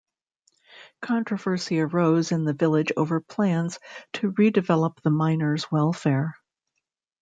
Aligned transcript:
Controversy 1.03 1.79
arose 1.79 2.31
in 2.31 2.43
the 2.43 2.55
village 2.55 2.91
over 2.97 3.19
plans 3.21 3.77
to 4.13 4.31
redevelop 4.31 4.99
the 5.03 5.11
Miners' 5.11 5.71
Welfare. 5.71 6.33